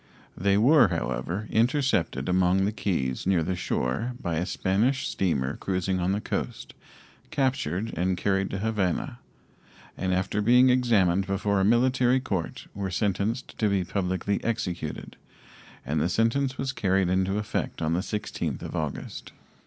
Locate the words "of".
18.63-18.75